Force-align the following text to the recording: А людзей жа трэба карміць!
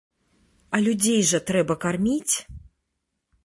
А 0.77 0.79
людзей 0.85 1.21
жа 1.33 1.39
трэба 1.51 1.77
карміць! 1.87 2.35